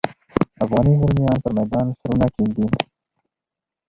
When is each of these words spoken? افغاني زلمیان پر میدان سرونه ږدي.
افغاني 0.63 0.93
زلمیان 1.01 1.37
پر 1.43 1.51
میدان 1.57 1.87
سرونه 1.99 2.27
ږدي. 2.33 2.65